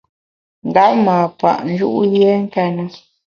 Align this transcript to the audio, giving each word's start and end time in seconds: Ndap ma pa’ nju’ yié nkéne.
Ndap 0.67 0.93
ma 1.05 1.15
pa’ 1.39 1.51
nju’ 1.69 1.89
yié 2.13 2.31
nkéne. 2.43 2.83